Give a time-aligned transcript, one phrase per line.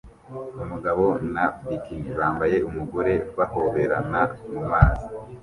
[0.63, 5.05] Umugabo na bikini bambaye umugore bahoberana mumazi